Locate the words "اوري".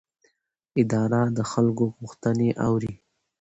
2.67-2.93